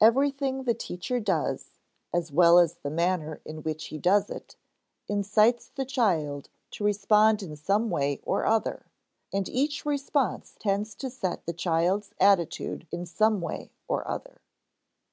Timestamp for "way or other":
7.88-8.86, 13.40-14.40